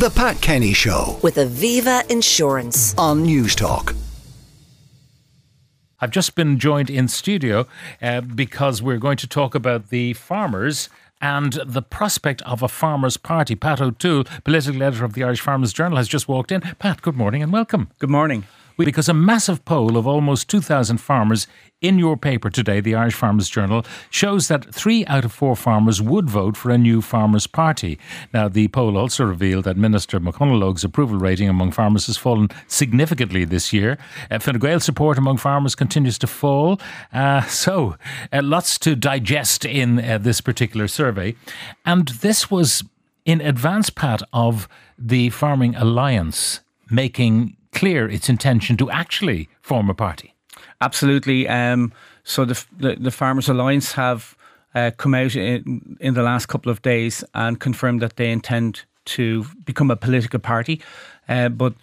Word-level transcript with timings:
The 0.00 0.08
Pat 0.08 0.40
Kenny 0.40 0.72
Show 0.72 1.18
with 1.22 1.36
Aviva 1.36 2.10
Insurance. 2.10 2.94
on 2.96 3.26
Newstalk. 3.26 3.94
I've 6.00 6.10
just 6.10 6.34
been 6.34 6.58
joined 6.58 6.88
in 6.88 7.06
studio 7.06 7.66
uh, 8.00 8.22
because 8.22 8.80
we're 8.80 8.96
going 8.96 9.18
to 9.18 9.26
talk 9.26 9.54
about 9.54 9.90
the 9.90 10.14
farmers 10.14 10.88
and 11.20 11.52
the 11.66 11.82
prospect 11.82 12.40
of 12.42 12.62
a 12.62 12.68
farmers' 12.68 13.18
party. 13.18 13.54
Pat 13.54 13.82
O'Toole, 13.82 14.24
political 14.42 14.82
editor 14.82 15.04
of 15.04 15.12
the 15.12 15.22
Irish 15.22 15.42
Farmers 15.42 15.74
Journal, 15.74 15.98
has 15.98 16.08
just 16.08 16.26
walked 16.26 16.50
in. 16.50 16.62
Pat, 16.62 17.02
good 17.02 17.14
morning 17.14 17.42
and 17.42 17.52
welcome. 17.52 17.90
Good 17.98 18.08
morning. 18.08 18.46
Because 18.84 19.08
a 19.08 19.14
massive 19.14 19.64
poll 19.64 19.96
of 19.96 20.06
almost 20.06 20.48
2,000 20.48 20.98
farmers 20.98 21.46
in 21.80 21.98
your 21.98 22.16
paper 22.16 22.50
today, 22.50 22.80
the 22.80 22.94
Irish 22.94 23.14
Farmers 23.14 23.48
Journal, 23.48 23.84
shows 24.10 24.48
that 24.48 24.74
three 24.74 25.06
out 25.06 25.24
of 25.24 25.32
four 25.32 25.56
farmers 25.56 26.02
would 26.02 26.28
vote 26.28 26.56
for 26.56 26.70
a 26.70 26.78
new 26.78 27.00
Farmers' 27.00 27.46
Party. 27.46 27.98
Now, 28.32 28.48
the 28.48 28.68
poll 28.68 28.96
also 28.96 29.24
revealed 29.24 29.64
that 29.64 29.76
Minister 29.76 30.20
McConalogue's 30.20 30.84
approval 30.84 31.18
rating 31.18 31.48
among 31.48 31.72
farmers 31.72 32.06
has 32.06 32.16
fallen 32.16 32.48
significantly 32.66 33.44
this 33.44 33.72
year. 33.72 33.98
Uh, 34.30 34.38
Fine 34.38 34.58
Gael 34.58 34.80
support 34.80 35.18
among 35.18 35.38
farmers 35.38 35.74
continues 35.74 36.18
to 36.18 36.26
fall. 36.26 36.80
Uh, 37.12 37.42
so, 37.42 37.96
uh, 38.32 38.40
lots 38.42 38.78
to 38.78 38.94
digest 38.94 39.64
in 39.64 39.98
uh, 39.98 40.18
this 40.18 40.40
particular 40.40 40.88
survey. 40.88 41.34
And 41.86 42.08
this 42.08 42.50
was 42.50 42.84
in 43.24 43.40
advance, 43.40 43.90
Pat, 43.90 44.22
of 44.32 44.68
the 44.98 45.30
Farming 45.30 45.74
Alliance 45.76 46.60
making 46.90 47.56
clear 47.72 48.08
its 48.08 48.28
intention 48.28 48.76
to 48.76 48.90
actually 48.90 49.48
form 49.60 49.90
a 49.90 49.94
party. 49.94 50.34
Absolutely. 50.80 51.48
Um, 51.48 51.92
so 52.24 52.44
the, 52.44 52.64
the 52.78 52.96
the 52.96 53.10
Farmers 53.10 53.48
Alliance 53.48 53.92
have 53.92 54.36
uh, 54.74 54.90
come 54.96 55.14
out 55.14 55.34
in, 55.36 55.96
in 56.00 56.14
the 56.14 56.22
last 56.22 56.46
couple 56.46 56.70
of 56.70 56.82
days 56.82 57.24
and 57.34 57.58
confirmed 57.58 58.00
that 58.02 58.16
they 58.16 58.30
intend 58.30 58.84
to 59.04 59.44
become 59.64 59.90
a 59.90 59.96
political 59.96 60.38
party. 60.38 60.80
Uh, 61.28 61.48
but 61.48 61.74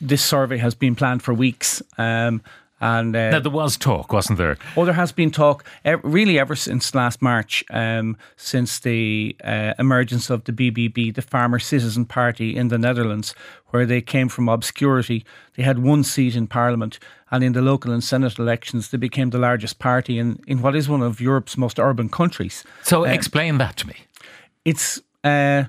this 0.00 0.22
survey 0.22 0.58
has 0.58 0.74
been 0.74 0.94
planned 0.94 1.22
for 1.22 1.34
weeks. 1.34 1.82
Um, 1.98 2.42
and 2.84 3.16
uh, 3.16 3.30
Now, 3.30 3.40
there 3.40 3.50
was 3.50 3.78
talk, 3.78 4.12
wasn't 4.12 4.36
there? 4.36 4.58
Oh, 4.76 4.84
there 4.84 4.92
has 4.92 5.10
been 5.10 5.30
talk, 5.30 5.64
really, 6.02 6.38
ever 6.38 6.54
since 6.54 6.94
last 6.94 7.22
March, 7.22 7.64
um, 7.70 8.14
since 8.36 8.80
the 8.80 9.34
uh, 9.42 9.72
emergence 9.78 10.28
of 10.28 10.44
the 10.44 10.52
BBB, 10.52 11.14
the 11.14 11.22
Farmer 11.22 11.58
Citizen 11.58 12.04
Party 12.04 12.54
in 12.54 12.68
the 12.68 12.76
Netherlands, 12.76 13.34
where 13.68 13.86
they 13.86 14.02
came 14.02 14.28
from 14.28 14.50
obscurity. 14.50 15.24
They 15.56 15.62
had 15.62 15.78
one 15.78 16.04
seat 16.04 16.36
in 16.36 16.46
Parliament, 16.46 16.98
and 17.30 17.42
in 17.42 17.54
the 17.54 17.62
local 17.62 17.90
and 17.90 18.04
Senate 18.04 18.38
elections, 18.38 18.90
they 18.90 18.98
became 18.98 19.30
the 19.30 19.38
largest 19.38 19.78
party 19.78 20.18
in, 20.18 20.38
in 20.46 20.60
what 20.60 20.76
is 20.76 20.86
one 20.86 21.00
of 21.00 21.22
Europe's 21.22 21.56
most 21.56 21.78
urban 21.78 22.10
countries. 22.10 22.64
So, 22.82 23.04
explain 23.04 23.56
that 23.58 23.78
to 23.78 23.86
me. 23.86 23.96
It's, 24.66 25.00
uh, 25.24 25.64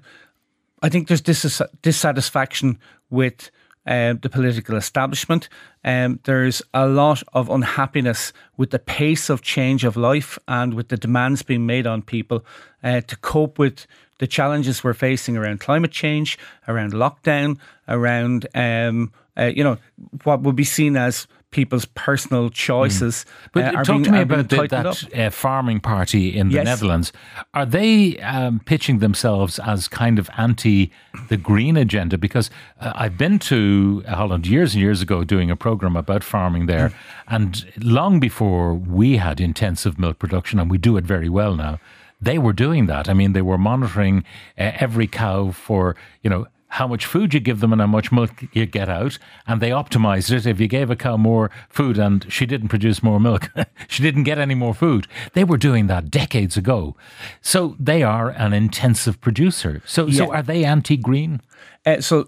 I 0.81 0.89
think 0.89 1.08
there's 1.08 1.21
dis- 1.21 1.61
dissatisfaction 1.81 2.77
with 3.09 3.52
uh, 3.86 4.14
the 4.22 4.30
political 4.30 4.75
establishment. 4.75 5.50
Um, 5.83 6.19
there's 6.23 6.61
a 6.73 6.88
lot 6.88 7.23
of 7.33 7.50
unhappiness 7.50 8.33
with 8.58 8.72
the 8.72 8.80
pace 8.80 9.30
of 9.30 9.42
change 9.42 9.83
of 9.83 9.95
life 9.95 10.39
and 10.47 10.73
with 10.73 10.89
the 10.89 10.97
demands 10.97 11.44
being 11.44 11.66
made 11.66 11.88
on 11.88 12.02
people 12.02 12.45
uh, 12.83 13.02
to 13.02 13.16
cope 13.17 13.59
with 13.59 13.86
the 14.19 14.27
challenges 14.27 14.83
we're 14.83 14.94
facing 14.94 15.38
around 15.38 15.59
climate 15.59 15.92
change, 15.92 16.38
around 16.67 16.94
lockdown, 16.94 17.58
around 17.88 18.47
um, 18.55 19.11
uh, 19.38 19.52
you 19.53 19.64
know 19.64 19.77
what 20.23 20.42
would 20.42 20.55
be 20.55 20.64
seen 20.64 20.95
as 20.95 21.27
people's 21.52 21.86
personal 21.86 22.50
choices. 22.50 23.26
But 23.54 23.64
uh, 23.66 23.78
are 23.78 23.84
talk 23.84 23.96
being- 23.96 24.04
to 24.06 24.12
me 24.12 24.22
about 24.22 24.50
the, 24.50 24.68
that 24.68 25.14
uh, 25.18 25.30
farming 25.30 25.80
party 25.80 26.36
in 26.38 26.50
the 26.50 26.56
Yes. 26.56 26.66
Netherlands. 26.66 27.14
Are 27.54 27.66
they 27.66 28.18
um, 28.20 28.60
pitching 28.66 29.00
themselves 29.00 29.60
as 29.60 29.88
kind 29.88 30.20
of 30.20 30.30
anti 30.38 30.92
the 31.30 31.38
green 31.38 31.78
agenda? 31.78 32.18
Because 32.18 32.50
uh, 32.82 32.92
I've 32.96 33.18
been 33.18 33.40
to 33.40 34.04
Holland 34.08 34.48
years 34.48 34.73
and 34.73 34.82
years 34.82 35.02
ago 35.02 35.23
doing 35.23 35.50
a 35.50 35.56
program 35.56 35.96
about 35.96 36.23
farming 36.23 36.66
there, 36.66 36.90
Hmm. 36.90 37.36
and 37.36 37.66
long 37.82 38.20
before 38.20 38.73
we 38.73 39.17
had 39.17 39.39
intensive 39.39 39.98
milk 39.98 40.20
production, 40.20 40.60
and 40.60 40.70
we 40.70 40.78
do 40.78 40.98
it 40.98 41.05
very 41.05 41.30
well 41.30 41.55
now. 41.55 41.80
They 42.22 42.38
were 42.38 42.54
doing 42.54 42.88
that. 42.88 43.08
I 43.10 43.14
mean, 43.14 43.34
they 43.34 43.42
were 43.42 43.58
monitoring 43.58 44.23
uh, 44.58 44.72
every 44.80 45.05
cow 45.08 45.52
for, 45.52 45.95
you 46.23 46.30
know, 46.30 46.48
how 46.75 46.87
much 46.87 47.05
food 47.05 47.33
you 47.33 47.39
give 47.39 47.61
them 47.61 47.71
and 47.71 47.80
how 47.80 47.87
much 47.87 48.11
milk 48.11 48.43
you 48.52 48.65
get 48.65 48.89
out. 48.89 49.17
And 49.47 49.61
they 49.61 49.69
optimized 49.69 50.30
it. 50.31 50.45
If 50.45 50.59
you 50.59 50.67
gave 50.67 50.89
a 50.89 50.95
cow 50.97 51.15
more 51.15 51.49
food 51.69 51.97
and 51.97 52.30
she 52.30 52.45
didn't 52.45 52.67
produce 52.67 53.02
more 53.02 53.17
milk, 53.17 53.49
she 53.87 54.03
didn't 54.03 54.23
get 54.23 54.39
any 54.39 54.55
more 54.55 54.73
food. 54.73 55.08
They 55.33 55.45
were 55.45 55.58
doing 55.58 55.87
that 55.87 56.11
decades 56.11 56.58
ago. 56.58 56.97
So 57.41 57.77
they 57.80 58.03
are 58.03 58.30
an 58.30 58.52
intensive 58.52 59.21
producer. 59.21 59.81
So, 59.86 60.09
so 60.09 60.33
are 60.33 60.43
they 60.43 60.65
anti 60.65 60.97
green? 60.97 61.41
Uh, 61.86 62.02
so 62.02 62.25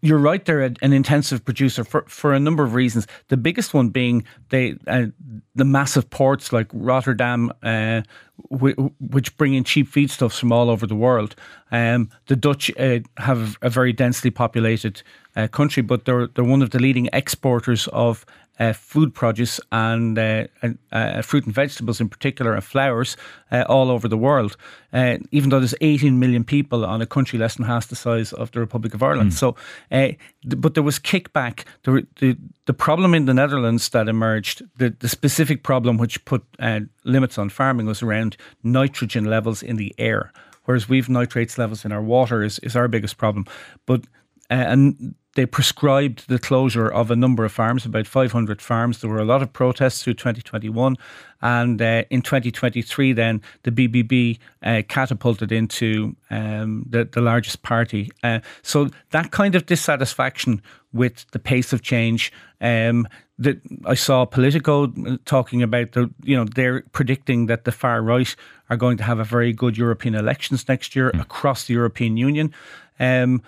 you're 0.00 0.18
right. 0.18 0.44
They're 0.44 0.62
an 0.62 0.92
intensive 0.92 1.44
producer 1.44 1.84
for, 1.84 2.04
for 2.08 2.32
a 2.32 2.38
number 2.40 2.62
of 2.62 2.74
reasons. 2.74 3.06
The 3.28 3.36
biggest 3.36 3.74
one 3.74 3.88
being 3.88 4.24
they 4.50 4.76
uh, 4.86 5.06
the 5.54 5.64
massive 5.64 6.08
ports 6.10 6.52
like 6.52 6.68
Rotterdam, 6.72 7.52
uh, 7.62 8.02
which 8.48 9.36
bring 9.36 9.54
in 9.54 9.64
cheap 9.64 9.90
feedstuffs 9.90 10.38
from 10.38 10.52
all 10.52 10.70
over 10.70 10.86
the 10.86 10.94
world. 10.94 11.34
Um, 11.70 12.10
the 12.26 12.36
Dutch 12.36 12.70
uh, 12.78 13.00
have 13.18 13.58
a 13.62 13.70
very 13.70 13.92
densely 13.92 14.30
populated 14.30 15.02
uh, 15.36 15.48
country, 15.48 15.82
but 15.82 16.04
they're 16.04 16.26
they're 16.28 16.44
one 16.44 16.62
of 16.62 16.70
the 16.70 16.78
leading 16.78 17.08
exporters 17.12 17.88
of 17.88 18.24
uh, 18.60 18.74
food 18.74 19.14
produce 19.14 19.58
and 19.72 20.18
uh, 20.18 20.46
and, 20.62 20.78
uh, 20.92 21.22
fruit 21.22 21.46
and 21.46 21.54
vegetables 21.54 22.00
in 22.00 22.08
particular 22.08 22.54
and 22.54 22.62
flowers 22.62 23.16
uh, 23.50 23.64
all 23.68 23.90
over 23.90 24.06
the 24.06 24.18
world. 24.18 24.56
Uh, 24.92 25.16
even 25.32 25.50
though 25.50 25.58
there's 25.58 25.74
18 25.80 26.18
million 26.18 26.44
people 26.44 26.84
on 26.84 27.00
a 27.00 27.06
country 27.06 27.38
less 27.38 27.56
than 27.56 27.64
half 27.64 27.88
the 27.88 27.96
size 27.96 28.32
of 28.34 28.50
the 28.52 28.60
Republic 28.60 28.92
of 28.94 29.02
Ireland, 29.02 29.32
so 29.34 29.56
uh, 29.90 30.08
th- 30.08 30.18
but 30.42 30.74
there 30.74 30.82
was 30.82 30.98
kickback. 30.98 31.64
The, 31.82 32.06
the 32.20 32.36
the 32.66 32.74
problem 32.74 33.14
in 33.14 33.24
the 33.24 33.34
Netherlands 33.34 33.88
that 33.88 34.08
emerged, 34.08 34.62
the, 34.76 34.90
the 34.90 35.08
specific 35.08 35.64
problem 35.64 35.96
which 35.96 36.24
put 36.24 36.44
uh, 36.58 36.80
limits 37.04 37.38
on 37.38 37.48
farming 37.48 37.86
was 37.86 38.02
around 38.02 38.36
nitrogen 38.62 39.24
levels 39.24 39.62
in 39.62 39.76
the 39.76 39.92
air. 39.98 40.32
Whereas 40.66 40.88
we've 40.88 41.08
nitrates 41.08 41.58
levels 41.58 41.84
in 41.84 41.90
our 41.90 42.02
water 42.02 42.44
is, 42.44 42.60
is 42.60 42.76
our 42.76 42.86
biggest 42.86 43.16
problem. 43.16 43.46
But 43.86 44.04
uh, 44.50 44.54
and 44.54 45.14
they 45.34 45.46
prescribed 45.46 46.28
the 46.28 46.38
closure 46.38 46.88
of 46.88 47.10
a 47.10 47.16
number 47.16 47.44
of 47.44 47.52
farms, 47.52 47.86
about 47.86 48.06
500 48.06 48.60
farms. 48.60 49.00
There 49.00 49.10
were 49.10 49.20
a 49.20 49.24
lot 49.24 49.42
of 49.42 49.52
protests 49.52 50.02
through 50.02 50.14
2021. 50.14 50.96
And 51.40 51.80
uh, 51.80 52.04
in 52.10 52.22
2023, 52.22 53.12
then 53.12 53.40
the 53.62 53.70
BBB 53.70 54.38
uh, 54.62 54.82
catapulted 54.88 55.52
into 55.52 56.16
um, 56.30 56.84
the, 56.88 57.04
the 57.04 57.20
largest 57.20 57.62
party. 57.62 58.10
Uh, 58.24 58.40
so 58.62 58.88
that 59.10 59.30
kind 59.30 59.54
of 59.54 59.66
dissatisfaction 59.66 60.60
with 60.92 61.24
the 61.30 61.38
pace 61.38 61.72
of 61.72 61.82
change. 61.82 62.32
Um, 62.60 63.06
that 63.40 63.60
I 63.86 63.94
saw 63.94 64.26
Politico 64.26 64.88
talking 65.24 65.62
about 65.62 65.92
the, 65.92 66.10
you 66.22 66.36
know, 66.36 66.44
they're 66.44 66.82
predicting 66.92 67.46
that 67.46 67.64
the 67.64 67.72
far 67.72 68.02
right 68.02 68.36
are 68.68 68.76
going 68.76 68.98
to 68.98 69.02
have 69.02 69.18
a 69.18 69.24
very 69.24 69.52
good 69.52 69.76
European 69.76 70.14
elections 70.14 70.68
next 70.68 70.94
year 70.94 71.08
across 71.14 71.64
the 71.64 71.74
European 71.74 72.16
Union. 72.16 72.52
Um, 73.00 73.42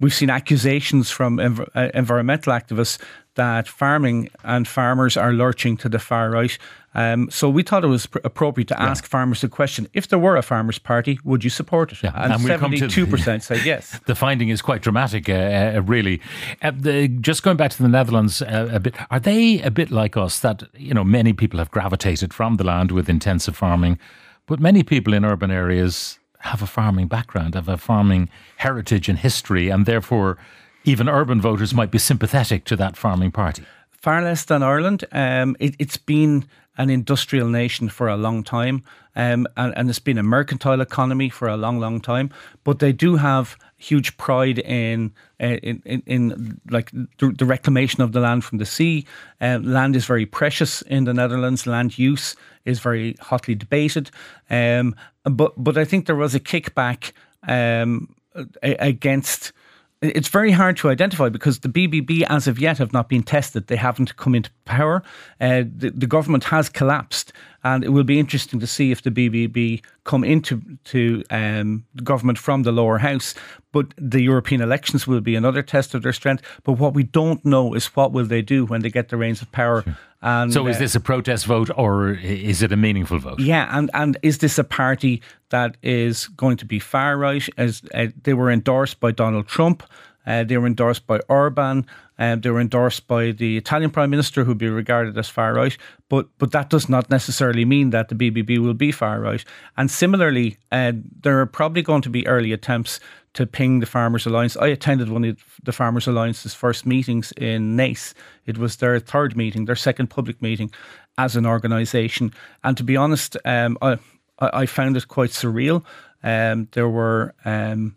we've 0.00 0.14
seen 0.14 0.30
accusations 0.30 1.10
from 1.10 1.36
env- 1.36 1.68
uh, 1.74 1.90
environmental 1.92 2.52
activists 2.52 2.98
that 3.36 3.68
farming 3.68 4.28
and 4.44 4.66
farmers 4.68 5.16
are 5.16 5.32
lurching 5.32 5.76
to 5.78 5.88
the 5.88 5.98
far 5.98 6.30
right. 6.30 6.58
Um, 6.94 7.28
so 7.30 7.50
we 7.50 7.62
thought 7.62 7.84
it 7.84 7.88
was 7.88 8.06
pr- 8.06 8.20
appropriate 8.24 8.68
to 8.68 8.80
ask 8.80 9.04
farmers 9.06 9.40
the 9.42 9.48
question: 9.48 9.86
If 9.92 10.08
there 10.08 10.18
were 10.18 10.36
a 10.36 10.42
farmers' 10.42 10.78
party, 10.78 11.18
would 11.24 11.44
you 11.44 11.50
support 11.50 11.92
it? 11.92 12.02
Yeah, 12.02 12.12
And 12.14 12.32
and 12.32 12.42
we'll 12.44 12.58
come 12.58 12.70
to 12.72 12.76
the- 12.76 12.90
seventy-two 12.90 13.06
percent 13.06 13.42
said 13.48 13.64
yes. 13.66 14.00
The 14.06 14.14
finding 14.14 14.48
is 14.48 14.62
quite 14.62 14.80
dramatic, 14.82 15.28
uh, 15.28 15.32
uh, 15.76 15.82
really. 15.84 16.20
Uh, 16.62 16.72
the, 16.74 17.08
just 17.08 17.42
going 17.42 17.56
back 17.58 17.70
to 17.72 17.82
the 17.82 17.88
Netherlands 17.88 18.40
uh, 18.42 18.70
a 18.72 18.80
bit, 18.80 18.94
are 19.10 19.20
they 19.20 19.60
a 19.62 19.70
bit 19.70 19.90
like 19.90 20.16
us 20.16 20.40
that, 20.40 20.62
you 20.74 20.94
know, 20.94 21.04
many 21.04 21.32
people 21.34 21.58
have 21.58 21.70
gravitated 21.70 22.32
from 22.32 22.56
the 22.56 22.64
land 22.64 22.90
with 22.92 23.10
intensive 23.10 23.54
farming, 23.56 23.98
but 24.46 24.58
many 24.58 24.82
people 24.82 25.12
in 25.12 25.22
urban 25.24 25.50
areas 25.50 26.18
have 26.38 26.62
a 26.62 26.66
farming 26.66 27.08
background, 27.08 27.54
have 27.54 27.68
a 27.68 27.76
farming 27.76 28.30
heritage 28.56 29.08
and 29.10 29.18
history, 29.18 29.68
and 29.68 29.84
therefore 29.84 30.38
even 30.86 31.08
urban 31.08 31.40
voters 31.40 31.74
might 31.74 31.90
be 31.90 31.98
sympathetic 31.98 32.64
to 32.64 32.76
that 32.76 32.96
farming 32.96 33.32
party. 33.32 33.64
far 33.90 34.22
less 34.22 34.44
than 34.44 34.62
Ireland. 34.62 35.04
Um, 35.12 35.56
it, 35.58 35.74
it's 35.78 35.96
been 35.98 36.44
an 36.78 36.90
industrial 36.90 37.48
nation 37.48 37.88
for 37.88 38.06
a 38.08 38.16
long 38.16 38.44
time, 38.44 38.82
um, 39.16 39.46
and, 39.56 39.72
and 39.76 39.90
it's 39.90 39.98
been 39.98 40.18
a 40.18 40.22
mercantile 40.22 40.80
economy 40.80 41.28
for 41.28 41.48
a 41.48 41.56
long, 41.56 41.80
long 41.80 42.00
time. 42.00 42.30
But 42.64 42.78
they 42.78 42.92
do 42.92 43.16
have 43.16 43.56
huge 43.78 44.16
pride 44.16 44.58
in 44.60 45.12
uh, 45.40 45.58
in, 45.62 45.82
in, 45.84 46.02
in 46.06 46.60
like 46.70 46.90
the, 46.92 47.34
the 47.36 47.46
reclamation 47.46 48.02
of 48.02 48.12
the 48.12 48.20
land 48.20 48.44
from 48.44 48.58
the 48.58 48.66
sea. 48.66 49.06
Uh, 49.40 49.58
land 49.62 49.96
is 49.96 50.06
very 50.06 50.26
precious 50.26 50.82
in 50.82 51.04
the 51.04 51.14
Netherlands. 51.14 51.66
Land 51.66 51.98
use 51.98 52.36
is 52.64 52.78
very 52.78 53.16
hotly 53.20 53.54
debated. 53.54 54.10
Um, 54.50 54.94
but 55.24 55.52
but 55.56 55.76
I 55.78 55.84
think 55.84 56.06
there 56.06 56.16
was 56.16 56.34
a 56.34 56.40
kickback 56.40 57.12
um, 57.48 58.14
against 58.62 59.52
it's 60.02 60.28
very 60.28 60.50
hard 60.50 60.76
to 60.78 60.90
identify 60.90 61.28
because 61.28 61.60
the 61.60 61.68
BBB, 61.68 62.22
as 62.28 62.46
of 62.46 62.58
yet, 62.58 62.78
have 62.78 62.92
not 62.92 63.08
been 63.08 63.22
tested. 63.22 63.66
They 63.66 63.76
haven't 63.76 64.16
come 64.16 64.34
into 64.34 64.50
power. 64.64 65.02
Uh, 65.40 65.64
the, 65.74 65.90
the 65.94 66.06
government 66.06 66.44
has 66.44 66.68
collapsed, 66.68 67.32
and 67.66 67.82
it 67.82 67.88
will 67.88 68.04
be 68.04 68.20
interesting 68.20 68.60
to 68.60 68.66
see 68.66 68.92
if 68.92 69.02
the 69.02 69.10
BBB 69.10 69.82
come 70.04 70.22
into 70.22 70.62
to 70.84 71.24
um, 71.30 71.84
government 72.04 72.38
from 72.38 72.62
the 72.62 72.70
lower 72.70 72.98
house. 72.98 73.34
But 73.72 73.92
the 73.98 74.22
European 74.22 74.60
elections 74.60 75.06
will 75.06 75.20
be 75.20 75.34
another 75.34 75.62
test 75.62 75.92
of 75.92 76.02
their 76.02 76.12
strength. 76.12 76.44
But 76.62 76.74
what 76.74 76.94
we 76.94 77.02
don't 77.02 77.44
know 77.44 77.74
is 77.74 77.86
what 77.96 78.12
will 78.12 78.24
they 78.24 78.40
do 78.40 78.64
when 78.66 78.82
they 78.82 78.90
get 78.90 79.08
the 79.08 79.16
reins 79.16 79.42
of 79.42 79.50
power. 79.50 79.82
Sure. 79.82 79.98
And, 80.22 80.52
so, 80.52 80.68
is 80.68 80.76
uh, 80.76 80.78
this 80.78 80.94
a 80.94 81.00
protest 81.00 81.44
vote 81.46 81.70
or 81.76 82.10
is 82.12 82.62
it 82.62 82.70
a 82.70 82.76
meaningful 82.76 83.18
vote? 83.18 83.40
Yeah, 83.40 83.68
and, 83.76 83.90
and 83.94 84.16
is 84.22 84.38
this 84.38 84.58
a 84.58 84.64
party 84.64 85.20
that 85.50 85.76
is 85.82 86.28
going 86.28 86.58
to 86.58 86.64
be 86.64 86.78
far 86.78 87.18
right? 87.18 87.46
As 87.56 87.82
uh, 87.94 88.06
they 88.22 88.34
were 88.34 88.50
endorsed 88.50 89.00
by 89.00 89.10
Donald 89.10 89.48
Trump, 89.48 89.82
uh, 90.26 90.44
they 90.44 90.56
were 90.56 90.66
endorsed 90.66 91.06
by 91.06 91.20
Orban. 91.28 91.86
Um, 92.18 92.40
they 92.40 92.50
were 92.50 92.60
endorsed 92.60 93.06
by 93.06 93.32
the 93.32 93.56
Italian 93.56 93.90
Prime 93.90 94.10
Minister, 94.10 94.44
who'd 94.44 94.58
be 94.58 94.68
regarded 94.68 95.18
as 95.18 95.28
far 95.28 95.54
right. 95.54 95.76
But 96.08 96.28
but 96.38 96.52
that 96.52 96.70
does 96.70 96.88
not 96.88 97.10
necessarily 97.10 97.64
mean 97.64 97.90
that 97.90 98.08
the 98.08 98.14
BBB 98.14 98.58
will 98.58 98.74
be 98.74 98.92
far 98.92 99.20
right. 99.20 99.44
And 99.76 99.90
similarly, 99.90 100.56
uh, 100.72 100.92
there 101.20 101.40
are 101.40 101.46
probably 101.46 101.82
going 101.82 102.02
to 102.02 102.10
be 102.10 102.26
early 102.26 102.52
attempts 102.52 103.00
to 103.34 103.46
ping 103.46 103.80
the 103.80 103.86
Farmers 103.86 104.24
Alliance. 104.24 104.56
I 104.56 104.68
attended 104.68 105.10
one 105.10 105.24
of 105.24 105.36
the 105.62 105.72
Farmers 105.72 106.08
Alliance's 106.08 106.54
first 106.54 106.86
meetings 106.86 107.32
in 107.36 107.76
Naas. 107.76 108.14
It 108.46 108.56
was 108.56 108.76
their 108.76 108.98
third 108.98 109.36
meeting, 109.36 109.66
their 109.66 109.76
second 109.76 110.06
public 110.08 110.40
meeting 110.40 110.70
as 111.18 111.36
an 111.36 111.44
organisation. 111.44 112.32
And 112.64 112.78
to 112.78 112.82
be 112.82 112.96
honest, 112.96 113.36
um, 113.44 113.76
I, 113.82 113.98
I 114.38 114.64
found 114.64 114.96
it 114.96 115.08
quite 115.08 115.30
surreal. 115.30 115.84
Um, 116.22 116.68
there 116.72 116.88
were 116.88 117.34
um, 117.44 117.96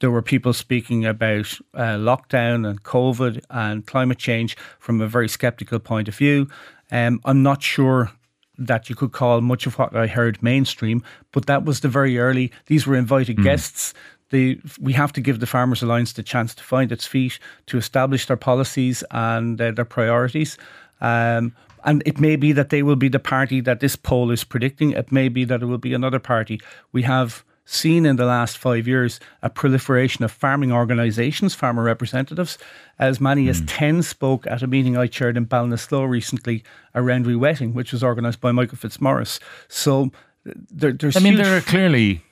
there 0.00 0.10
were 0.10 0.22
people 0.22 0.52
speaking 0.52 1.04
about 1.04 1.52
uh, 1.74 1.96
lockdown 1.96 2.68
and 2.68 2.82
COVID 2.82 3.44
and 3.50 3.86
climate 3.86 4.18
change 4.18 4.56
from 4.78 5.00
a 5.00 5.06
very 5.06 5.28
skeptical 5.28 5.78
point 5.78 6.08
of 6.08 6.16
view. 6.16 6.48
Um, 6.90 7.20
I'm 7.24 7.42
not 7.42 7.62
sure 7.62 8.10
that 8.58 8.88
you 8.88 8.94
could 8.96 9.12
call 9.12 9.40
much 9.40 9.66
of 9.66 9.78
what 9.78 9.96
I 9.96 10.06
heard 10.06 10.42
mainstream, 10.42 11.02
but 11.32 11.46
that 11.46 11.64
was 11.64 11.80
the 11.80 11.88
very 11.88 12.18
early. 12.18 12.52
These 12.66 12.86
were 12.86 12.96
invited 12.96 13.38
mm. 13.38 13.44
guests. 13.44 13.94
The, 14.30 14.60
we 14.80 14.92
have 14.94 15.12
to 15.12 15.20
give 15.20 15.40
the 15.40 15.46
Farmers 15.46 15.82
Alliance 15.82 16.12
the 16.12 16.22
chance 16.22 16.54
to 16.54 16.62
find 16.62 16.92
its 16.92 17.06
feet, 17.06 17.38
to 17.66 17.76
establish 17.76 18.26
their 18.26 18.36
policies 18.36 19.04
and 19.10 19.60
uh, 19.60 19.72
their 19.72 19.84
priorities. 19.84 20.56
Um, 21.00 21.54
and 21.84 22.02
it 22.06 22.20
may 22.20 22.36
be 22.36 22.52
that 22.52 22.70
they 22.70 22.82
will 22.82 22.96
be 22.96 23.08
the 23.08 23.18
party 23.18 23.60
that 23.60 23.80
this 23.80 23.96
poll 23.96 24.30
is 24.30 24.44
predicting. 24.44 24.92
It 24.92 25.10
may 25.10 25.28
be 25.28 25.44
that 25.44 25.62
it 25.62 25.66
will 25.66 25.78
be 25.78 25.94
another 25.94 26.20
party. 26.20 26.60
We 26.92 27.02
have 27.02 27.44
seen 27.64 28.04
in 28.04 28.16
the 28.16 28.24
last 28.24 28.58
five 28.58 28.88
years 28.88 29.20
a 29.42 29.50
proliferation 29.50 30.24
of 30.24 30.32
farming 30.32 30.72
organisations, 30.72 31.54
farmer 31.54 31.82
representatives. 31.82 32.58
As 32.98 33.20
many 33.20 33.46
mm. 33.46 33.50
as 33.50 33.60
hmm. 33.60 33.66
10 33.66 34.02
spoke 34.02 34.46
at 34.46 34.62
a 34.62 34.66
meeting 34.66 34.96
I 34.96 35.06
chaired 35.06 35.36
in 35.36 35.46
Ballinasloe 35.46 36.08
recently 36.08 36.64
around 36.94 37.26
rewetting, 37.26 37.72
which 37.72 37.92
was 37.92 38.02
organised 38.02 38.40
by 38.40 38.52
Michael 38.52 38.78
Fitzmaurice. 38.78 39.38
So 39.68 40.10
there, 40.44 40.92
there's. 40.92 41.16
I 41.16 41.20
mean, 41.20 41.36
there 41.36 41.56
are 41.56 41.60
clearly 41.60 42.22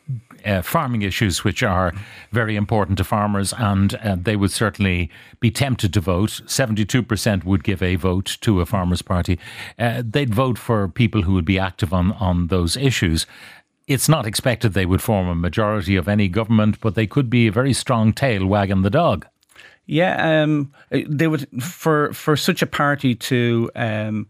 uh, 0.44 0.62
farming 0.62 1.03
issues 1.03 1.44
which 1.44 1.62
are 1.62 1.93
very 2.33 2.56
important 2.56 2.99
to 2.99 3.05
farmers, 3.05 3.53
and 3.56 3.94
uh, 3.97 4.17
they 4.21 4.37
would 4.37 4.50
certainly 4.50 5.11
be 5.38 5.50
tempted 5.50 5.93
to 5.94 6.00
vote. 6.00 6.43
72% 6.47 7.44
would 7.44 7.65
give 7.65 7.83
a 7.83 7.97
vote 7.97 8.38
to 8.41 8.61
a 8.61 8.67
farmers' 8.67 9.03
party. 9.03 9.38
Uh, 9.79 10.03
they'd 10.05 10.35
vote 10.35 10.59
for 10.59 10.88
people 10.88 11.23
who 11.23 11.35
would 11.35 11.44
be 11.44 11.59
active 11.59 11.93
on, 11.93 12.12
on 12.12 12.49
those 12.49 12.76
issues 12.76 13.26
it's 13.87 14.09
not 14.09 14.27
expected 14.27 14.73
they 14.73 14.87
would 14.87 15.03
form 15.03 15.29
a 15.29 15.35
majority 15.35 15.97
of 15.97 16.09
any 16.09 16.29
government, 16.29 16.81
but 16.81 16.94
they 16.94 17.06
could 17.06 17.29
be 17.29 17.47
a 17.47 17.53
very 17.53 17.73
strong 17.73 18.12
tail 18.12 18.47
wagging 18.47 18.82
the 18.82 18.91
dog. 18.91 19.27
Yeah, 19.87 20.43
um, 20.43 20.73
they 20.91 21.27
would 21.27 21.49
for 21.61 22.12
for 22.12 22.37
such 22.37 22.62
a 22.62 22.67
party 22.67 23.17
to, 23.17 23.71
um, 23.75 24.29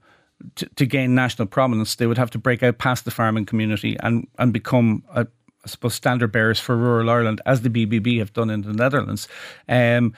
to, 0.55 0.67
to 0.77 0.87
gain 0.87 1.15
national 1.15 1.49
prominence, 1.49 1.97
they 1.97 2.07
would 2.07 2.17
have 2.17 2.31
to 2.31 2.39
break 2.39 2.63
out 2.63 2.79
past 2.79 3.05
the 3.05 3.11
farming 3.11 3.45
community 3.45 3.99
and 4.01 4.27
and 4.39 4.55
become 4.55 5.05
a, 5.15 5.27
I 5.65 5.69
suppose 5.69 5.95
standard 5.95 6.33
bearers 6.33 6.59
for 6.59 6.77
rural 6.79 7.11
Ireland, 7.11 7.43
as 7.45 7.61
the 7.61 7.69
BBB 7.69 8.21
have 8.21 8.33
done 8.33 8.49
in 8.49 8.63
the 8.63 8.73
Netherlands. 8.73 9.29
Um, 9.69 10.15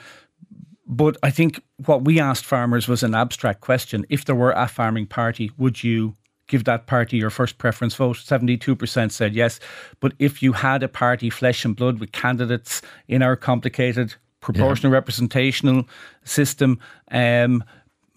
but 0.87 1.17
I 1.23 1.29
think 1.29 1.61
what 1.85 2.05
we 2.05 2.21
asked 2.21 2.45
farmers 2.45 2.87
was 2.87 3.03
an 3.03 3.13
abstract 3.13 3.59
question: 3.59 4.05
If 4.07 4.23
there 4.23 4.35
were 4.35 4.53
a 4.53 4.69
farming 4.69 5.07
party, 5.07 5.51
would 5.57 5.83
you 5.83 6.15
give 6.53 6.65
that 6.65 6.85
party 6.85 7.17
your 7.17 7.31
first 7.31 7.57
preference 7.57 7.95
vote. 7.95 8.15
72% 8.15 9.11
said 9.11 9.33
yes. 9.33 9.59
But 9.99 10.13
if 10.19 10.43
you 10.43 10.53
had 10.53 10.83
a 10.83 10.87
party 10.87 11.31
flesh 11.31 11.65
and 11.65 11.75
blood 11.75 11.99
with 11.99 12.11
candidates 12.11 12.83
in 13.07 13.23
our 13.23 13.35
complicated 13.35 14.13
proportional 14.39 14.91
yeah. 14.91 14.97
representational 14.99 15.89
system, 16.25 16.79
um, 17.09 17.63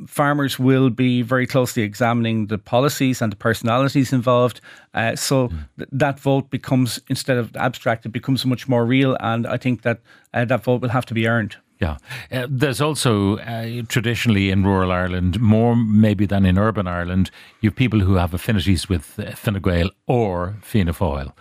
farmers 0.07 0.59
will 0.59 0.91
be 0.91 1.23
very 1.23 1.47
closely 1.47 1.83
examining 1.83 2.49
the 2.49 2.59
policies 2.59 3.23
and 3.23 3.33
the 3.33 3.37
personalities 3.37 4.13
involved. 4.13 4.61
Uh, 4.93 5.17
so 5.17 5.49
mm. 5.49 5.57
th- 5.79 5.89
that 5.93 6.21
vote 6.21 6.51
becomes, 6.51 7.01
instead 7.09 7.39
of 7.39 7.57
abstract, 7.57 8.05
it 8.05 8.11
becomes 8.11 8.45
much 8.45 8.69
more 8.69 8.85
real. 8.85 9.17
And 9.21 9.47
I 9.47 9.57
think 9.57 9.81
that 9.81 10.01
uh, 10.35 10.45
that 10.45 10.63
vote 10.63 10.83
will 10.83 10.91
have 10.91 11.07
to 11.07 11.15
be 11.15 11.27
earned. 11.27 11.57
Yeah. 11.79 11.99
Uh, 12.33 12.47
there's 12.49 12.81
also 12.81 13.37
uh, 13.39 13.83
traditionally 13.89 14.51
in 14.51 14.65
rural 14.65 14.93
Ireland, 14.93 15.41
more 15.41 15.77
maybe 15.77 16.25
than 16.25 16.47
in 16.47 16.59
urban 16.59 16.87
Ireland, 16.87 17.31
you 17.61 17.71
have 17.71 17.77
people 17.77 18.01
who 18.01 18.15
have 18.15 18.33
affinities 18.33 18.89
with 18.89 19.19
uh, 19.19 19.33
Fine 19.33 19.61
Gael 19.61 19.91
or 20.07 20.57
Fianna 20.63 20.95
Fáil. 20.95 21.33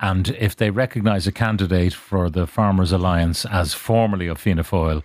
And 0.00 0.28
if 0.38 0.56
they 0.56 0.70
recognise 0.70 1.26
a 1.26 1.32
candidate 1.32 1.94
for 1.94 2.30
the 2.30 2.46
Farmers 2.46 2.92
Alliance 2.92 3.44
as 3.46 3.74
formerly 3.74 4.28
of 4.28 4.38
Fianna 4.38 4.64
Fáil, 4.64 5.02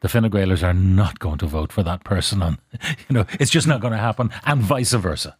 the 0.00 0.08
Fine 0.08 0.30
Gaelers 0.30 0.62
are 0.62 0.74
not 0.74 1.18
going 1.18 1.38
to 1.38 1.46
vote 1.46 1.72
for 1.72 1.82
that 1.82 2.04
person. 2.04 2.42
And, 2.42 2.58
you 3.08 3.14
know, 3.14 3.26
it's 3.40 3.50
just 3.50 3.66
not 3.66 3.80
going 3.80 3.92
to 3.92 3.98
happen, 3.98 4.30
and 4.44 4.60
vice 4.60 4.92
versa. 4.92 5.36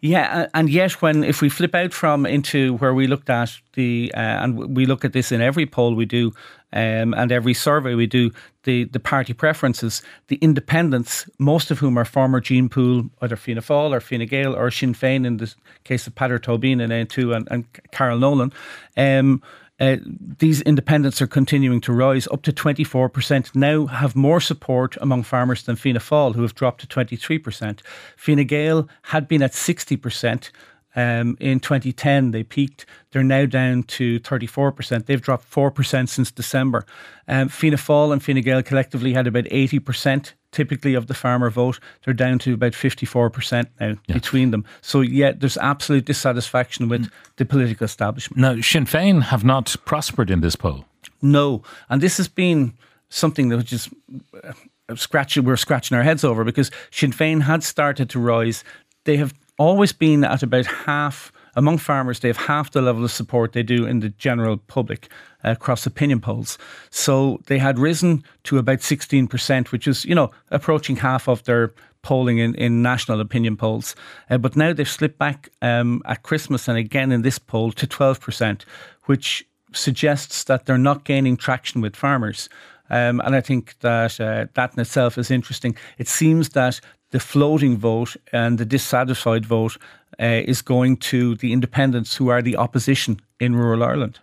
Yeah, 0.00 0.46
and 0.54 0.70
yet 0.70 1.02
when 1.02 1.24
if 1.24 1.40
we 1.40 1.48
flip 1.48 1.74
out 1.74 1.92
from 1.92 2.26
into 2.26 2.76
where 2.76 2.94
we 2.94 3.06
looked 3.06 3.30
at 3.30 3.58
the 3.74 4.12
uh, 4.14 4.44
and 4.44 4.74
we 4.76 4.86
look 4.86 5.04
at 5.04 5.12
this 5.12 5.32
in 5.32 5.40
every 5.40 5.66
poll 5.66 5.94
we 5.94 6.06
do 6.06 6.32
um, 6.72 7.14
and 7.14 7.32
every 7.32 7.54
survey 7.54 7.94
we 7.94 8.06
do, 8.06 8.30
the 8.64 8.84
the 8.84 9.00
party 9.00 9.32
preferences, 9.32 10.02
the 10.28 10.36
independents, 10.36 11.28
most 11.38 11.70
of 11.70 11.78
whom 11.78 11.98
are 11.98 12.04
former 12.04 12.40
Gene 12.40 12.68
Pool, 12.68 13.10
either 13.22 13.36
Fianna 13.36 13.60
Fáil 13.60 13.90
or 13.90 14.00
Fine 14.00 14.26
Gael 14.26 14.54
or 14.54 14.70
Sinn 14.70 14.94
Féin 14.94 15.26
in 15.26 15.36
the 15.38 15.54
case 15.84 16.06
of 16.06 16.14
Peadar 16.14 16.38
Tóibín 16.38 16.80
in 16.80 16.90
Aontú 16.90 17.34
and, 17.34 17.48
and 17.50 17.64
Carol 17.90 18.18
Nolan. 18.18 18.52
Um, 18.96 19.42
uh, 19.80 19.96
these 20.38 20.60
independents 20.62 21.22
are 21.22 21.26
continuing 21.26 21.80
to 21.80 21.92
rise 21.92 22.28
up 22.28 22.42
to 22.42 22.52
24%, 22.52 23.54
now 23.54 23.86
have 23.86 24.14
more 24.14 24.40
support 24.40 24.96
among 25.00 25.22
farmers 25.22 25.62
than 25.62 25.76
Fianna 25.76 26.00
Fáil, 26.00 26.34
who 26.34 26.42
have 26.42 26.54
dropped 26.54 26.82
to 26.82 26.86
23%. 26.86 27.80
Fine 28.16 28.46
Gael 28.46 28.88
had 29.02 29.26
been 29.26 29.42
at 29.42 29.52
60%. 29.52 30.50
Um, 30.96 31.36
in 31.40 31.60
2010, 31.60 32.32
they 32.32 32.42
peaked. 32.42 32.84
They're 33.12 33.22
now 33.22 33.46
down 33.46 33.84
to 33.84 34.18
34%. 34.20 35.06
They've 35.06 35.20
dropped 35.20 35.50
4% 35.50 36.08
since 36.08 36.30
December. 36.30 36.84
Um, 37.28 37.48
Fianna 37.48 37.76
Fáil 37.76 38.12
and 38.12 38.22
Fine 38.22 38.42
Gael 38.42 38.62
collectively 38.62 39.14
had 39.14 39.26
about 39.26 39.44
80% 39.44 40.32
typically 40.52 40.94
of 40.94 41.06
the 41.06 41.14
farmer 41.14 41.50
vote. 41.50 41.78
They're 42.04 42.14
down 42.14 42.38
to 42.40 42.54
about 42.54 42.72
54% 42.72 43.66
now 43.80 43.96
yeah. 44.06 44.14
between 44.14 44.50
them. 44.50 44.64
So, 44.80 45.00
yeah, 45.00 45.32
there's 45.32 45.56
absolute 45.58 46.04
dissatisfaction 46.04 46.88
with 46.88 47.06
mm. 47.06 47.10
the 47.36 47.44
political 47.44 47.84
establishment. 47.84 48.40
Now, 48.40 48.60
Sinn 48.60 48.86
Féin 48.86 49.22
have 49.22 49.44
not 49.44 49.74
prospered 49.84 50.30
in 50.30 50.40
this 50.40 50.56
poll. 50.56 50.84
No. 51.22 51.62
And 51.88 52.00
this 52.00 52.16
has 52.16 52.28
been 52.28 52.74
something 53.08 53.48
that 53.50 53.64
just 53.64 53.90
uh, 54.42 54.52
scratching, 54.94 55.44
we're 55.44 55.56
scratching 55.56 55.96
our 55.96 56.02
heads 56.02 56.24
over 56.24 56.44
because 56.44 56.70
Sinn 56.90 57.12
Féin 57.12 57.42
had 57.42 57.62
started 57.62 58.10
to 58.10 58.18
rise. 58.18 58.64
They 59.04 59.16
have 59.16 59.34
always 59.58 59.92
been 59.92 60.24
at 60.24 60.42
about 60.42 60.66
half 60.66 61.32
among 61.56 61.78
farmers, 61.78 62.20
they 62.20 62.28
have 62.28 62.36
half 62.36 62.70
the 62.70 62.82
level 62.82 63.04
of 63.04 63.10
support 63.10 63.52
they 63.52 63.62
do 63.62 63.86
in 63.86 64.00
the 64.00 64.10
general 64.10 64.56
public 64.56 65.08
uh, 65.44 65.50
across 65.50 65.86
opinion 65.86 66.20
polls. 66.20 66.58
So 66.90 67.40
they 67.46 67.58
had 67.58 67.78
risen 67.78 68.24
to 68.44 68.58
about 68.58 68.78
16%, 68.78 69.72
which 69.72 69.86
is, 69.86 70.04
you 70.04 70.14
know, 70.14 70.30
approaching 70.50 70.96
half 70.96 71.28
of 71.28 71.44
their 71.44 71.72
polling 72.02 72.38
in, 72.38 72.54
in 72.54 72.82
national 72.82 73.20
opinion 73.20 73.56
polls. 73.56 73.94
Uh, 74.30 74.38
but 74.38 74.56
now 74.56 74.72
they've 74.72 74.88
slipped 74.88 75.18
back 75.18 75.50
um, 75.62 76.02
at 76.06 76.22
Christmas 76.22 76.68
and 76.68 76.78
again 76.78 77.12
in 77.12 77.22
this 77.22 77.38
poll 77.38 77.72
to 77.72 77.86
12%, 77.86 78.62
which 79.04 79.46
suggests 79.72 80.44
that 80.44 80.66
they're 80.66 80.78
not 80.78 81.04
gaining 81.04 81.36
traction 81.36 81.80
with 81.80 81.96
farmers. 81.96 82.48
Um, 82.88 83.20
and 83.20 83.36
I 83.36 83.40
think 83.40 83.78
that 83.80 84.20
uh, 84.20 84.46
that 84.54 84.74
in 84.74 84.80
itself 84.80 85.16
is 85.16 85.30
interesting. 85.30 85.76
It 85.98 86.08
seems 86.08 86.50
that 86.50 86.80
the 87.10 87.20
floating 87.20 87.76
vote 87.76 88.16
and 88.32 88.58
the 88.58 88.64
dissatisfied 88.64 89.46
vote 89.46 89.76
uh, 90.18 90.42
is 90.44 90.62
going 90.62 90.96
to 90.96 91.34
the 91.36 91.52
independents 91.52 92.16
who 92.16 92.28
are 92.28 92.42
the 92.42 92.56
opposition 92.56 93.20
in 93.38 93.54
rural 93.54 93.82
Ireland. 93.82 94.18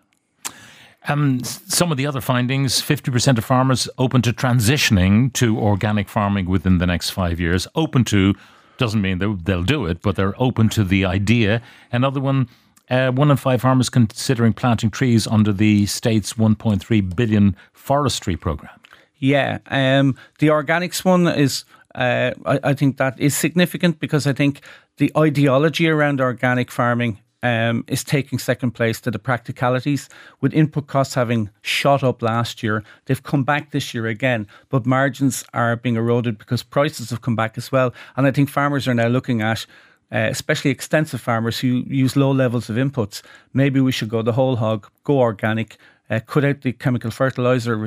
Um, 1.08 1.42
some 1.44 1.92
of 1.92 1.98
the 1.98 2.06
other 2.06 2.20
findings 2.20 2.82
50% 2.82 3.38
of 3.38 3.46
farmers 3.46 3.88
open 3.98 4.22
to 4.24 4.34
transitioning 4.34 5.32
to 5.34 5.58
organic 5.58 6.10
farming 6.10 6.48
within 6.48 6.80
the 6.80 6.86
next 6.86 7.12
five 7.12 7.40
years. 7.40 7.66
Open 7.76 8.04
to 8.06 8.34
doesn't 8.78 9.02
mean 9.02 9.18
they'll 9.18 9.64
do 9.64 9.86
it, 9.86 10.02
but 10.02 10.16
they're 10.16 10.40
open 10.40 10.70
to 10.70 10.84
the 10.84 11.04
idea. 11.06 11.62
Another 11.92 12.20
one 12.20 12.48
uh, 12.90 13.12
one 13.12 13.30
in 13.30 13.38
five 13.38 13.62
farmers 13.62 13.90
considering 13.90 14.54
planting 14.54 14.90
trees 14.90 15.28
under 15.28 15.52
the 15.52 15.86
state's 15.88 16.34
1.3 16.34 17.16
billion 17.16 17.56
forestry 17.74 18.38
program. 18.38 18.80
Yeah, 19.18 19.58
um, 19.68 20.16
the 20.40 20.48
organics 20.48 21.04
one 21.04 21.28
is 21.28 21.66
uh, 21.96 22.32
I, 22.46 22.60
I, 22.64 22.74
think 22.74 22.98
that 22.98 23.20
is 23.20 23.36
significant 23.36 24.00
because 24.00 24.28
I 24.28 24.34
think 24.34 24.62
the 24.98 25.12
ideology 25.18 25.88
around 25.88 26.22
organic 26.22 26.72
farming 26.72 27.20
um, 27.44 27.86
is 27.88 28.04
taking 28.04 28.40
second 28.40 28.72
place 28.72 29.00
to 29.02 29.12
the 29.12 29.20
practicalities. 29.20 30.10
With 30.42 30.54
input 30.54 30.88
costs 30.88 31.14
having 31.14 31.50
shot 31.62 32.04
up 32.04 32.22
last 32.22 32.64
year, 32.64 32.84
they've 33.06 33.22
come 33.22 33.44
back 33.44 33.72
this 33.72 33.94
year 33.94 34.08
again, 34.08 34.48
but 34.70 34.86
margins 34.86 35.46
are 35.54 35.76
being 35.76 35.96
eroded 35.96 36.38
because 36.38 36.64
prices 36.64 37.10
have 37.12 37.22
come 37.22 37.36
back 37.36 37.58
as 37.58 37.72
well. 37.72 37.94
And 38.16 38.28
I 38.28 38.32
think 38.32 38.50
farmers 38.50 38.88
are 38.88 38.94
now 38.94 39.08
looking 39.08 39.42
at 39.42 39.66
uh, 40.12 40.28
especially 40.30 40.72
extensive 40.72 41.20
farmers 41.20 41.60
who 41.60 41.84
use 41.88 42.16
low 42.16 42.32
levels 42.32 42.70
of 42.70 42.78
inputs. 42.78 43.22
Maybe 43.54 43.82
we 43.82 43.92
should 43.92 44.10
go 44.10 44.22
the 44.22 44.32
whole 44.32 44.56
hog, 44.56 44.90
go 45.04 45.20
organic, 45.20 45.78
uh, 46.10 46.20
cut 46.26 46.46
out 46.46 46.62
the 46.62 46.74
chemical 46.74 47.12
fertilizer, 47.12 47.78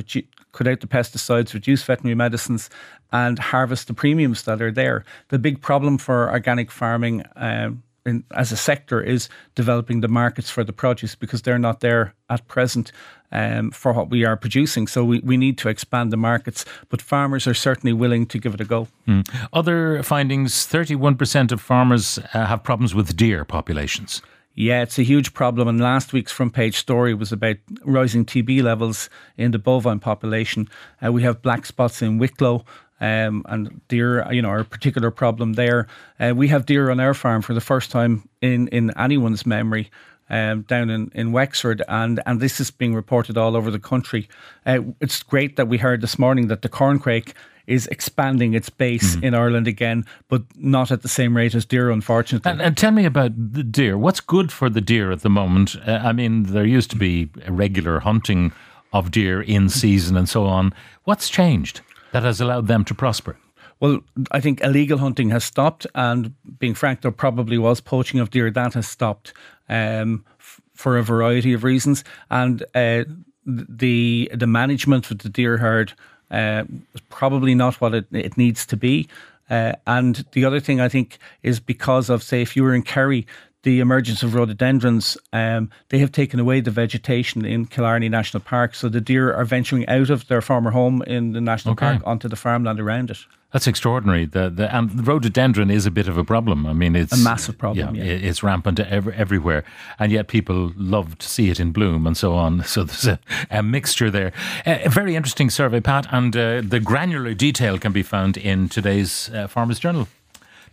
cut 0.52 0.66
out 0.66 0.80
the 0.80 0.86
pesticides, 0.86 1.54
reduce 1.54 1.82
veterinary 1.82 2.14
medicines, 2.14 2.70
and 3.12 3.38
harvest 3.38 3.86
the 3.86 3.94
premiums 3.94 4.42
that 4.44 4.62
are 4.62 4.72
there. 4.72 5.04
The 5.28 5.38
big 5.38 5.60
problem 5.60 5.98
for 5.98 6.30
organic 6.30 6.70
farming. 6.70 7.24
Um, 7.36 7.82
in, 8.06 8.24
as 8.34 8.50
a 8.50 8.56
sector 8.56 9.02
is 9.02 9.28
developing 9.54 10.00
the 10.00 10.08
markets 10.08 10.50
for 10.50 10.64
the 10.64 10.72
produce 10.72 11.14
because 11.14 11.42
they're 11.42 11.58
not 11.58 11.80
there 11.80 12.14
at 12.30 12.46
present 12.48 12.92
um, 13.32 13.70
for 13.70 13.92
what 13.92 14.10
we 14.10 14.24
are 14.24 14.36
producing. 14.36 14.86
So 14.86 15.04
we, 15.04 15.20
we 15.20 15.36
need 15.36 15.58
to 15.58 15.68
expand 15.68 16.12
the 16.12 16.16
markets, 16.16 16.64
but 16.88 17.02
farmers 17.02 17.46
are 17.46 17.54
certainly 17.54 17.92
willing 17.92 18.26
to 18.26 18.38
give 18.38 18.54
it 18.54 18.60
a 18.60 18.64
go. 18.64 18.88
Mm. 19.06 19.28
Other 19.52 20.02
findings 20.02 20.66
31% 20.66 21.52
of 21.52 21.60
farmers 21.60 22.18
uh, 22.18 22.46
have 22.46 22.62
problems 22.62 22.94
with 22.94 23.16
deer 23.16 23.44
populations. 23.44 24.22
Yeah, 24.54 24.82
it's 24.82 24.98
a 24.98 25.02
huge 25.02 25.32
problem. 25.32 25.68
And 25.68 25.80
last 25.80 26.12
week's 26.12 26.32
front 26.32 26.52
page 26.52 26.76
story 26.76 27.14
was 27.14 27.32
about 27.32 27.56
rising 27.84 28.24
TB 28.24 28.62
levels 28.62 29.08
in 29.36 29.52
the 29.52 29.58
bovine 29.58 30.00
population. 30.00 30.68
Uh, 31.04 31.12
we 31.12 31.22
have 31.22 31.42
black 31.42 31.64
spots 31.66 32.02
in 32.02 32.18
Wicklow 32.18 32.64
um, 33.00 33.42
and 33.48 33.80
deer, 33.88 34.30
you 34.32 34.42
know, 34.42 34.50
are 34.50 34.60
a 34.60 34.64
particular 34.64 35.10
problem 35.10 35.54
there. 35.54 35.86
Uh, 36.18 36.34
we 36.36 36.48
have 36.48 36.66
deer 36.66 36.90
on 36.90 37.00
our 37.00 37.14
farm 37.14 37.42
for 37.42 37.54
the 37.54 37.60
first 37.60 37.90
time 37.90 38.28
in, 38.42 38.68
in 38.68 38.90
anyone's 38.98 39.46
memory. 39.46 39.90
Um, 40.30 40.62
down 40.62 40.90
in, 40.90 41.10
in 41.12 41.32
Wexford, 41.32 41.82
and, 41.88 42.22
and 42.24 42.38
this 42.38 42.60
is 42.60 42.70
being 42.70 42.94
reported 42.94 43.36
all 43.36 43.56
over 43.56 43.68
the 43.68 43.80
country. 43.80 44.28
Uh, 44.64 44.82
it's 45.00 45.24
great 45.24 45.56
that 45.56 45.66
we 45.66 45.76
heard 45.76 46.02
this 46.02 46.20
morning 46.20 46.46
that 46.46 46.62
the 46.62 46.68
corncrake 46.68 47.32
is 47.66 47.88
expanding 47.88 48.54
its 48.54 48.70
base 48.70 49.16
mm. 49.16 49.24
in 49.24 49.34
Ireland 49.34 49.66
again, 49.66 50.04
but 50.28 50.42
not 50.56 50.92
at 50.92 51.02
the 51.02 51.08
same 51.08 51.36
rate 51.36 51.56
as 51.56 51.64
deer, 51.64 51.90
unfortunately. 51.90 52.48
And, 52.48 52.62
and 52.62 52.76
tell 52.76 52.92
me 52.92 53.04
about 53.04 53.32
the 53.36 53.64
deer. 53.64 53.98
What's 53.98 54.20
good 54.20 54.52
for 54.52 54.70
the 54.70 54.80
deer 54.80 55.10
at 55.10 55.22
the 55.22 55.30
moment? 55.30 55.74
Uh, 55.84 56.00
I 56.02 56.12
mean, 56.12 56.44
there 56.44 56.64
used 56.64 56.90
to 56.90 56.96
be 56.96 57.28
regular 57.48 57.98
hunting 57.98 58.52
of 58.92 59.10
deer 59.10 59.42
in 59.42 59.68
season 59.68 60.16
and 60.16 60.28
so 60.28 60.46
on. 60.46 60.72
What's 61.04 61.28
changed? 61.28 61.80
that 62.12 62.22
has 62.22 62.40
allowed 62.40 62.66
them 62.66 62.84
to 62.84 62.94
prosper? 62.94 63.36
Well, 63.80 64.00
I 64.30 64.40
think 64.40 64.60
illegal 64.60 64.98
hunting 64.98 65.30
has 65.30 65.42
stopped, 65.42 65.86
and 65.94 66.34
being 66.58 66.74
frank, 66.74 67.00
there 67.00 67.10
probably 67.10 67.56
was 67.56 67.80
poaching 67.80 68.20
of 68.20 68.30
deer 68.30 68.50
that 68.50 68.74
has 68.74 68.86
stopped 68.86 69.32
um, 69.68 70.24
f- 70.38 70.60
for 70.74 70.98
a 70.98 71.02
variety 71.02 71.54
of 71.54 71.64
reasons, 71.64 72.04
and 72.30 72.62
uh, 72.74 73.04
the 73.46 74.30
the 74.34 74.46
management 74.46 75.10
of 75.10 75.18
the 75.18 75.30
deer 75.30 75.56
herd 75.56 75.94
uh, 76.30 76.64
is 76.94 77.00
probably 77.08 77.54
not 77.54 77.80
what 77.80 77.94
it, 77.94 78.06
it 78.12 78.36
needs 78.36 78.66
to 78.66 78.76
be. 78.76 79.08
Uh, 79.48 79.72
and 79.86 80.24
the 80.32 80.44
other 80.44 80.60
thing 80.60 80.80
I 80.80 80.88
think 80.88 81.18
is 81.42 81.58
because 81.58 82.08
of, 82.08 82.22
say, 82.22 82.40
if 82.40 82.54
you 82.54 82.62
were 82.62 82.74
in 82.74 82.82
Kerry, 82.82 83.26
the 83.62 83.80
emergence 83.80 84.22
of 84.22 84.34
rhododendrons, 84.34 85.18
um, 85.32 85.70
they 85.90 85.98
have 85.98 86.12
taken 86.12 86.40
away 86.40 86.60
the 86.60 86.70
vegetation 86.70 87.44
in 87.44 87.66
Killarney 87.66 88.08
National 88.08 88.42
Park. 88.42 88.74
So 88.74 88.88
the 88.88 89.00
deer 89.00 89.34
are 89.34 89.44
venturing 89.44 89.86
out 89.88 90.10
of 90.10 90.28
their 90.28 90.40
former 90.40 90.70
home 90.70 91.02
in 91.02 91.32
the 91.32 91.40
national 91.40 91.72
okay. 91.72 91.86
park 91.86 92.02
onto 92.06 92.28
the 92.28 92.36
farmland 92.36 92.80
around 92.80 93.10
it. 93.10 93.18
That's 93.52 93.66
extraordinary. 93.66 94.26
The, 94.26 94.48
the, 94.48 94.74
and 94.74 94.90
the 94.90 95.02
rhododendron 95.02 95.70
is 95.70 95.84
a 95.84 95.90
bit 95.90 96.06
of 96.06 96.16
a 96.16 96.24
problem. 96.24 96.66
I 96.66 96.72
mean, 96.72 96.94
it's 96.94 97.12
a 97.12 97.16
massive 97.16 97.58
problem. 97.58 97.96
Yeah, 97.96 98.04
yeah. 98.04 98.28
it's 98.28 98.44
rampant 98.44 98.78
every, 98.78 99.12
everywhere, 99.14 99.64
and 99.98 100.12
yet 100.12 100.28
people 100.28 100.72
love 100.76 101.18
to 101.18 101.28
see 101.28 101.50
it 101.50 101.58
in 101.58 101.72
bloom 101.72 102.06
and 102.06 102.16
so 102.16 102.34
on. 102.34 102.64
So 102.70 102.84
there's 102.84 103.08
a, 103.08 103.18
a 103.50 103.64
mixture 103.64 104.12
there. 104.12 104.32
A 104.64 104.88
very 104.88 105.16
interesting 105.16 105.50
survey, 105.50 105.80
Pat, 105.80 106.06
and 106.12 106.36
uh, 106.36 106.62
the 106.64 106.78
granular 106.78 107.34
detail 107.34 107.78
can 107.78 107.90
be 107.90 108.04
found 108.04 108.36
in 108.36 108.68
today's 108.68 109.28
uh, 109.34 109.48
Farmers 109.48 109.80
Journal. 109.80 110.06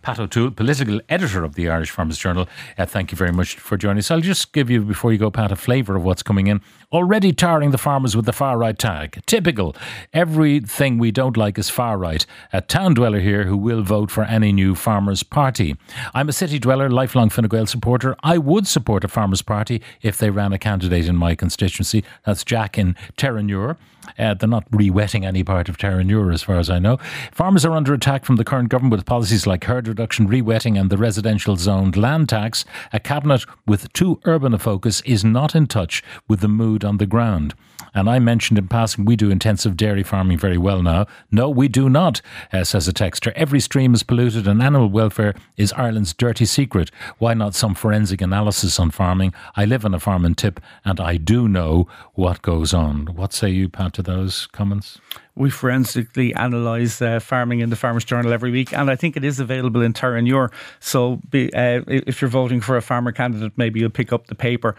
Pat 0.02 0.18
O'Toole, 0.18 0.50
political 0.50 1.00
editor 1.08 1.44
of 1.44 1.54
the 1.54 1.68
Irish 1.68 1.90
Farmers 1.90 2.18
Journal. 2.18 2.48
Uh, 2.76 2.86
thank 2.86 3.12
you 3.12 3.16
very 3.16 3.32
much 3.32 3.56
for 3.56 3.76
joining 3.76 3.98
us. 3.98 4.10
I'll 4.10 4.20
just 4.20 4.52
give 4.52 4.70
you, 4.70 4.82
before 4.82 5.12
you 5.12 5.18
go, 5.18 5.30
Pat, 5.30 5.52
a 5.52 5.56
flavour 5.56 5.96
of 5.96 6.04
what's 6.04 6.22
coming 6.22 6.46
in. 6.46 6.60
Already 6.92 7.32
tarring 7.32 7.70
the 7.70 7.78
farmers 7.78 8.16
with 8.16 8.24
the 8.24 8.32
far 8.32 8.56
right 8.56 8.78
tag. 8.78 9.20
Typical. 9.26 9.76
Everything 10.12 10.98
we 10.98 11.10
don't 11.10 11.36
like 11.36 11.58
is 11.58 11.68
far 11.68 11.98
right. 11.98 12.24
A 12.52 12.60
town 12.60 12.94
dweller 12.94 13.20
here 13.20 13.44
who 13.44 13.56
will 13.56 13.82
vote 13.82 14.10
for 14.10 14.24
any 14.24 14.52
new 14.52 14.74
Farmers 14.74 15.22
Party. 15.22 15.76
I'm 16.14 16.28
a 16.28 16.32
city 16.32 16.58
dweller, 16.58 16.88
lifelong 16.88 17.28
Fine 17.28 17.48
Gael 17.48 17.66
supporter. 17.66 18.16
I 18.22 18.38
would 18.38 18.66
support 18.66 19.04
a 19.04 19.08
Farmers 19.08 19.42
Party 19.42 19.82
if 20.00 20.16
they 20.16 20.30
ran 20.30 20.52
a 20.52 20.58
candidate 20.58 21.08
in 21.08 21.16
my 21.16 21.34
constituency. 21.34 22.04
That's 22.24 22.44
Jack 22.44 22.78
in 22.78 22.96
Terenure. 23.16 23.76
Uh, 24.18 24.34
they're 24.34 24.48
not 24.48 24.66
re-wetting 24.70 25.24
any 25.24 25.42
part 25.42 25.68
of 25.68 25.76
Terenure, 25.76 26.32
as 26.32 26.42
far 26.42 26.58
as 26.58 26.70
I 26.70 26.78
know. 26.78 26.98
Farmers 27.32 27.64
are 27.64 27.72
under 27.72 27.94
attack 27.94 28.24
from 28.24 28.36
the 28.36 28.44
current 28.44 28.68
government 28.68 28.92
with 28.92 29.06
policies 29.06 29.46
like 29.46 29.64
herd 29.64 29.88
reduction, 29.88 30.26
re-wetting, 30.26 30.78
and 30.78 30.90
the 30.90 30.98
residential 30.98 31.56
zoned 31.56 31.96
land 31.96 32.28
tax. 32.28 32.64
A 32.92 33.00
cabinet 33.00 33.44
with 33.66 33.92
too 33.92 34.20
urban 34.24 34.54
a 34.54 34.58
focus 34.58 35.00
is 35.02 35.24
not 35.24 35.54
in 35.54 35.66
touch 35.66 36.02
with 36.28 36.40
the 36.40 36.48
mood 36.48 36.84
on 36.84 36.98
the 36.98 37.06
ground. 37.06 37.54
And 37.94 38.08
I 38.08 38.18
mentioned 38.18 38.58
in 38.58 38.68
passing, 38.68 39.04
we 39.04 39.16
do 39.16 39.30
intensive 39.30 39.76
dairy 39.76 40.02
farming 40.02 40.38
very 40.38 40.58
well 40.58 40.82
now. 40.82 41.06
No, 41.30 41.48
we 41.48 41.68
do 41.68 41.88
not, 41.88 42.20
uh, 42.52 42.64
says 42.64 42.86
a 42.86 42.92
texter. 42.92 43.32
Every 43.34 43.60
stream 43.60 43.94
is 43.94 44.02
polluted 44.02 44.46
and 44.46 44.62
animal 44.62 44.88
welfare 44.88 45.34
is 45.56 45.72
Ireland's 45.72 46.12
dirty 46.12 46.44
secret. 46.44 46.90
Why 47.18 47.34
not 47.34 47.54
some 47.54 47.74
forensic 47.74 48.20
analysis 48.20 48.78
on 48.78 48.90
farming? 48.90 49.32
I 49.56 49.64
live 49.64 49.84
on 49.84 49.94
a 49.94 50.00
farm 50.00 50.24
in 50.24 50.34
Tip 50.34 50.60
and 50.84 51.00
I 51.00 51.16
do 51.16 51.48
know 51.48 51.88
what 52.14 52.42
goes 52.42 52.74
on. 52.74 53.06
What 53.16 53.32
say 53.32 53.50
you, 53.50 53.68
Pat, 53.68 53.97
to 53.98 54.02
those 54.02 54.46
comments? 54.46 54.98
we 55.38 55.50
forensically 55.50 56.32
analyse 56.32 57.00
uh, 57.00 57.20
farming 57.20 57.60
in 57.60 57.70
the 57.70 57.76
Farmers 57.76 58.04
Journal 58.04 58.32
every 58.32 58.50
week, 58.50 58.72
and 58.72 58.90
I 58.90 58.96
think 58.96 59.16
it 59.16 59.24
is 59.24 59.38
available 59.38 59.80
in 59.82 59.92
Terenure. 59.92 60.50
So, 60.80 61.20
be, 61.30 61.52
uh, 61.54 61.82
if 61.86 62.20
you're 62.20 62.28
voting 62.28 62.60
for 62.60 62.76
a 62.76 62.82
farmer 62.82 63.12
candidate, 63.12 63.52
maybe 63.56 63.80
you'll 63.80 63.90
pick 63.90 64.12
up 64.12 64.26
the 64.26 64.34
paper. 64.34 64.74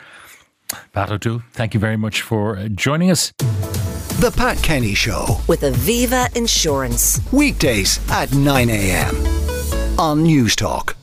Pat 0.91 1.09
O'Toole, 1.09 1.41
thank 1.53 1.73
you 1.73 1.79
very 1.79 1.97
much 1.97 2.21
for 2.21 2.57
uh, 2.57 2.67
joining 2.67 3.09
us. 3.09 3.31
The 4.19 4.33
Pat 4.35 4.61
Kenny 4.61 4.93
Show 4.93 5.39
with 5.47 5.61
Aviva 5.61 6.35
Insurance. 6.35 7.21
Weekdays 7.31 7.99
at 8.11 8.33
9 8.33 8.69
a.m. 8.69 9.15
on 9.97 10.25
Newstalk. 10.25 10.98